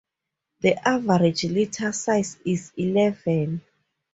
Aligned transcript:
The 0.61 0.87
average 0.89 1.43
litter 1.43 1.91
size 1.91 2.35
is 2.43 2.71
eleven. 2.75 3.61